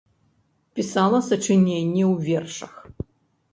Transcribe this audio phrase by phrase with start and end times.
[0.79, 2.73] Пісала сачыненні ў вершах.